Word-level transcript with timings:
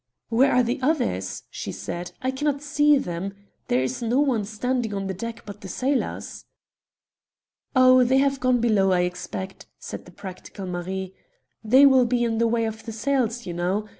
"Where 0.29 0.51
are 0.51 0.63
the 0.63 0.79
others?" 0.81 1.43
she 1.51 1.71
said. 1.71 2.11
"I 2.23 2.31
cannot 2.31 2.63
see 2.63 2.97
them. 2.97 3.35
There 3.67 3.83
is 3.83 4.01
no 4.01 4.19
one 4.19 4.45
standing 4.45 4.95
on 4.95 5.05
the 5.05 5.13
deck 5.13 5.43
but 5.45 5.61
the 5.61 5.67
sailors." 5.67 6.43
"Oh, 7.75 8.03
they 8.03 8.17
have 8.17 8.39
gone 8.39 8.59
below, 8.59 8.93
I 8.93 9.01
expect," 9.01 9.67
said 9.77 10.05
the 10.05 10.11
practical 10.11 10.65
Marie. 10.65 11.13
"They 11.63 11.85
will 11.85 12.05
be 12.05 12.23
in 12.23 12.39
the 12.39 12.47
way 12.47 12.65
of 12.65 12.87
the 12.87 12.91
sails, 12.91 13.45
you 13.45 13.53
know. 13.53 13.87